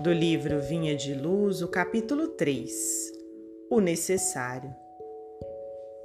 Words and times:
do 0.00 0.12
livro 0.14 0.60
Vinha 0.62 0.96
de 0.96 1.12
Luz, 1.12 1.60
o 1.60 1.68
capítulo 1.68 2.28
3 2.28 3.12
O 3.68 3.80
necessário. 3.80 4.74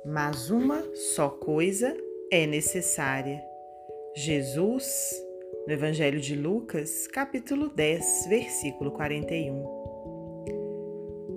Mas 0.05 0.49
uma 0.49 0.83
só 0.93 1.29
coisa 1.29 1.95
é 2.29 2.45
necessária. 2.45 3.41
Jesus, 4.13 4.85
no 5.65 5.71
Evangelho 5.71 6.19
de 6.19 6.35
Lucas, 6.35 7.07
capítulo 7.07 7.69
10, 7.69 8.25
versículo 8.27 8.91
41. 8.91 9.63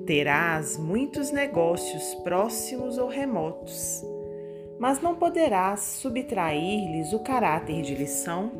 Terás 0.05 0.77
muitos 0.77 1.31
negócios 1.31 2.13
próximos 2.25 2.99
ou 2.99 3.09
remotos, 3.09 4.03
mas 4.81 5.01
não 5.01 5.15
poderás 5.15 5.81
subtrair-lhes 5.81 7.13
o 7.13 7.21
caráter 7.21 7.83
de 7.83 7.95
lição, 7.95 8.51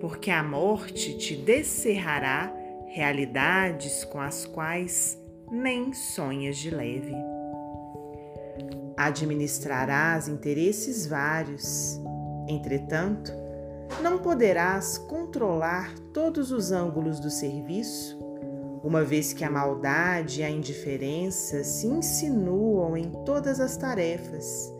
porque 0.00 0.30
a 0.30 0.44
morte 0.44 1.18
te 1.18 1.34
descerrará 1.34 2.63
realidades 2.94 4.04
com 4.04 4.20
as 4.20 4.46
quais 4.46 5.18
nem 5.50 5.92
sonhas 5.92 6.56
de 6.56 6.70
leve. 6.70 7.12
Administrarás 8.96 10.28
interesses 10.28 11.04
vários, 11.04 12.00
entretanto, 12.46 13.32
não 14.00 14.18
poderás 14.18 14.96
controlar 14.96 15.92
todos 16.12 16.52
os 16.52 16.70
ângulos 16.70 17.18
do 17.18 17.30
serviço, 17.30 18.16
uma 18.84 19.02
vez 19.02 19.32
que 19.32 19.42
a 19.42 19.50
maldade 19.50 20.40
e 20.40 20.44
a 20.44 20.50
indiferença 20.50 21.64
se 21.64 21.88
insinuam 21.88 22.96
em 22.96 23.10
todas 23.24 23.58
as 23.58 23.76
tarefas, 23.76 24.72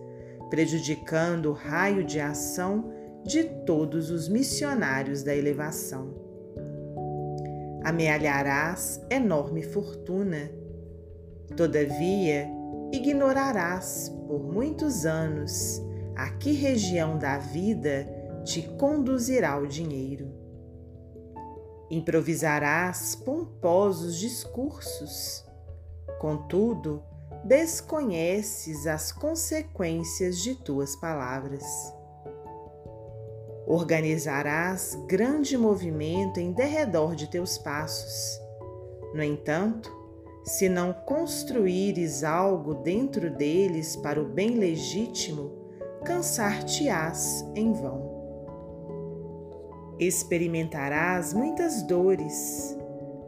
prejudicando 0.51 1.47
o 1.47 1.53
raio 1.53 2.05
de 2.05 2.21
ação 2.21 2.93
de 3.25 3.43
todos 3.67 4.09
os 4.09 4.29
missionários 4.29 5.25
da 5.25 5.35
elevação 5.35 6.24
amealharás 7.85 9.01
enorme 9.11 9.63
fortuna. 9.63 10.51
Todavia, 11.57 12.49
ignorarás 12.91 14.09
por 14.27 14.41
muitos 14.41 15.05
anos 15.05 15.83
a 16.17 16.31
que 16.31 16.53
região 16.53 17.19
da 17.19 17.39
vida 17.39 18.09
te 18.45 18.63
conduzirá 18.77 19.59
o 19.59 19.67
dinheiro. 19.67 20.33
Improvisarás 21.91 23.15
pomposos 23.15 24.19
discursos, 24.19 25.45
contudo, 26.19 27.03
desconheces 27.45 28.87
as 28.87 29.13
consequências 29.13 30.39
de 30.39 30.55
tuas 30.55 30.97
palavras. 30.97 31.65
Organizarás 33.67 34.95
grande 35.07 35.57
movimento 35.57 36.39
em 36.39 36.53
derredor 36.53 37.15
de 37.15 37.31
teus 37.31 37.57
passos. 37.57 38.39
No 39.15 39.23
entanto, 39.23 39.91
se 40.45 40.69
não 40.69 40.93
construíres 40.93 42.23
algo 42.23 42.75
dentro 42.75 43.31
deles 43.31 43.97
para 43.97 44.21
o 44.21 44.27
bem 44.27 44.51
legítimo, 44.51 45.51
cansar-te-ás 46.05 47.43
em 47.55 47.73
vão. 47.73 48.13
Experimentarás 49.99 51.33
muitas 51.33 51.83
dores, 51.83 52.77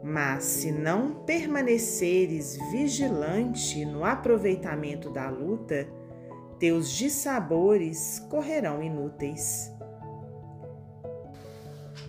mas 0.03 0.43
se 0.43 0.71
não 0.71 1.15
permaneceres 1.25 2.57
vigilante 2.69 3.83
no 3.85 4.05
aproveitamento 4.05 5.09
da 5.09 5.31
luta, 5.31 5.87
teus 6.59 6.91
dissabores 6.91 8.19
correrão 8.29 8.83
inúteis 8.83 9.75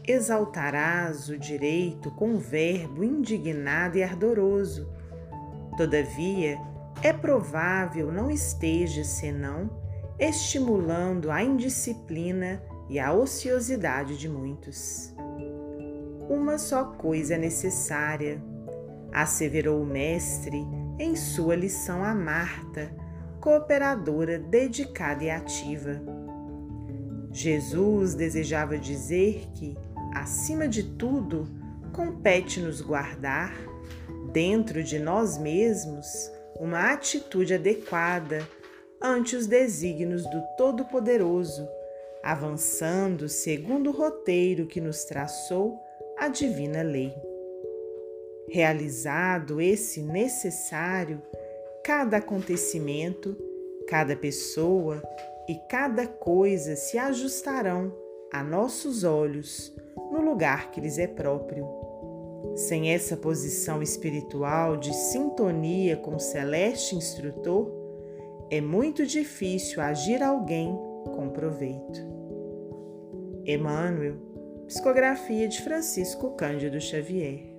exaltarás 0.09 1.29
o 1.29 1.39
direito 1.39 2.11
com 2.13 2.39
verbo 2.39 3.05
indignado 3.05 3.99
e 3.99 4.03
ardoroso. 4.03 4.89
Todavia, 5.77 6.59
é 7.03 7.13
provável 7.13 8.11
não 8.11 8.31
esteja 8.31 9.05
senão 9.05 9.71
estimulando 10.19 11.31
a 11.31 11.43
indisciplina 11.43 12.61
e 12.89 12.99
a 12.99 13.13
ociosidade 13.13 14.17
de 14.17 14.29
muitos. 14.29 15.15
Uma 16.29 16.59
só 16.59 16.85
coisa 16.85 17.35
é 17.35 17.39
necessária, 17.39 18.43
asseverou 19.13 19.81
o 19.83 19.87
mestre 19.87 20.67
em 20.99 21.15
sua 21.15 21.55
lição 21.55 22.03
a 22.03 22.15
Marta, 22.15 22.91
cooperadora 23.41 24.39
dedicada 24.39 25.23
e 25.23 25.31
ativa. 25.31 26.03
Jesus 27.31 28.15
desejava 28.15 28.77
dizer 28.77 29.47
que, 29.55 29.77
acima 30.21 30.67
de 30.67 30.83
tudo, 30.83 31.49
compete-nos 31.93 32.81
guardar, 32.81 33.55
dentro 34.33 34.83
de 34.83 34.99
nós 34.99 35.39
mesmos, 35.39 36.07
uma 36.59 36.93
atitude 36.93 37.55
adequada 37.55 38.47
ante 39.01 39.37
os 39.37 39.47
desígnios 39.47 40.25
do 40.25 40.43
Todo-Poderoso, 40.57 41.69
avançando 42.23 43.29
segundo 43.29 43.91
o 43.91 43.93
roteiro 43.93 44.67
que 44.67 44.81
nos 44.81 45.05
traçou 45.05 45.79
a 46.19 46.29
divina 46.29 46.83
lei. 46.83 47.15
Realizado 48.51 49.61
esse 49.61 50.03
necessário, 50.03 51.23
cada 51.85 52.17
acontecimento, 52.17 53.37
cada 53.87 54.17
pessoa 54.17 55.03
e 55.49 55.55
cada 55.69 56.07
coisa 56.07 56.77
se 56.77 56.99
ajustarão 56.99 57.95
a 58.33 58.43
nossos 58.43 59.05
olhos 59.05 59.75
no 60.11 60.21
lugar 60.21 60.71
que 60.71 60.81
lhes 60.81 60.99
é 60.99 61.07
próprio. 61.07 61.67
Sem 62.55 62.93
essa 62.93 63.17
posição 63.17 63.83
espiritual 63.83 64.77
de 64.77 64.95
sintonia 64.95 65.97
com 65.97 66.17
o 66.17 66.21
celeste 66.21 66.95
instrutor, 66.95 67.71
é 68.51 68.61
muito 68.61 69.07
difícil 69.07 69.83
agir 69.83 70.23
alguém 70.23 70.77
com 71.05 71.29
proveito. 71.31 72.01
Emmanuel, 73.45 74.17
psicografia 74.67 75.49
de 75.49 75.63
Francisco 75.63 76.31
Cândido 76.31 76.81
Xavier. 76.81 77.58